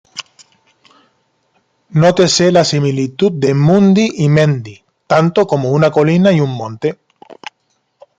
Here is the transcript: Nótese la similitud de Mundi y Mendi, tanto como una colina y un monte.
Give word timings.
Nótese 2.03 2.47
la 2.51 2.63
similitud 2.65 3.31
de 3.33 3.53
Mundi 3.53 4.09
y 4.15 4.29
Mendi, 4.29 4.83
tanto 5.05 5.45
como 5.45 5.69
una 5.69 5.91
colina 5.91 6.31
y 6.31 6.39
un 6.41 6.55
monte. 6.55 6.97